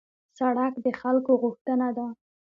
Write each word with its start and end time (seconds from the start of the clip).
سړک 0.37 0.73
د 0.85 0.87
خلکو 1.01 1.31
غوښتنه 1.41 1.87
ده. 1.97 2.07